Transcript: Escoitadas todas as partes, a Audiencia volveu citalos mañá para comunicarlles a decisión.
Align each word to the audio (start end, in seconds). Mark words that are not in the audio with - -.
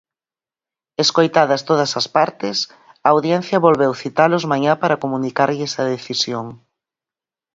Escoitadas 1.03 1.61
todas 1.69 1.91
as 1.99 2.07
partes, 2.17 2.57
a 3.05 3.07
Audiencia 3.15 3.63
volveu 3.65 3.91
citalos 4.03 4.43
mañá 4.51 4.73
para 4.81 4.99
comunicarlles 5.03 5.73
a 5.81 5.83
decisión. 5.95 6.45